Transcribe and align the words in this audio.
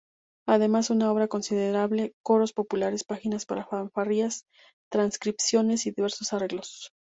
Además 0.47 0.89
una 0.89 1.11
obra 1.11 1.27
considerable: 1.27 2.15
coros 2.23 2.53
populares, 2.53 3.03
páginas 3.03 3.45
para 3.45 3.67
fanfarrias, 3.67 4.45
transcripciones 4.91 5.85
y 5.85 5.91
diversos 5.91 6.33
arreglos. 6.33 6.91